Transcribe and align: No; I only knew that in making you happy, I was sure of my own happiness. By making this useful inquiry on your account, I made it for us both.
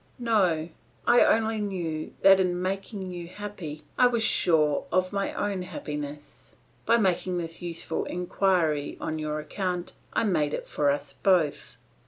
No; 0.17 0.69
I 1.05 1.21
only 1.23 1.59
knew 1.59 2.15
that 2.23 2.39
in 2.39 2.59
making 2.59 3.11
you 3.11 3.27
happy, 3.27 3.83
I 3.99 4.07
was 4.07 4.23
sure 4.23 4.85
of 4.91 5.13
my 5.13 5.31
own 5.35 5.61
happiness. 5.61 6.55
By 6.87 6.97
making 6.97 7.37
this 7.37 7.61
useful 7.61 8.05
inquiry 8.05 8.97
on 8.99 9.19
your 9.19 9.39
account, 9.39 9.93
I 10.11 10.23
made 10.23 10.55
it 10.55 10.65
for 10.65 10.89
us 10.89 11.13
both. 11.13 11.77